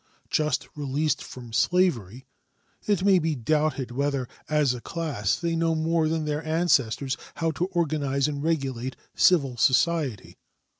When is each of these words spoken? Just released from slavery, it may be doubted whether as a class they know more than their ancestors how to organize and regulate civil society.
Just 0.31 0.67
released 0.75 1.23
from 1.23 1.53
slavery, 1.53 2.25
it 2.87 3.03
may 3.05 3.19
be 3.19 3.35
doubted 3.35 3.91
whether 3.91 4.27
as 4.49 4.73
a 4.73 4.81
class 4.81 5.35
they 5.35 5.55
know 5.55 5.75
more 5.75 6.07
than 6.07 6.25
their 6.25 6.43
ancestors 6.43 7.17
how 7.35 7.51
to 7.51 7.67
organize 7.67 8.27
and 8.27 8.41
regulate 8.41 8.95
civil 9.13 9.57
society. 9.57 10.39